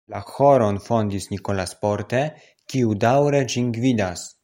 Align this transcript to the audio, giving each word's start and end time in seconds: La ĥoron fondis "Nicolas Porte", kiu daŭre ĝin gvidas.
La 0.11 0.19
ĥoron 0.27 0.79
fondis 0.85 1.27
"Nicolas 1.33 1.75
Porte", 1.83 2.25
kiu 2.75 2.99
daŭre 3.07 3.47
ĝin 3.55 3.73
gvidas. 3.79 4.31